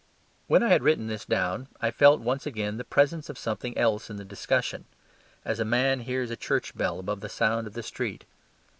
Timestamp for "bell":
6.75-6.97